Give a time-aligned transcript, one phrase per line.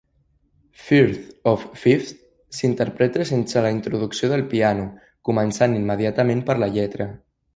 [0.83, 2.15] "Firth of Fifth"
[2.59, 4.89] s'interpreta sense la introducció del piano,
[5.31, 7.11] començant immediatament per la lletra.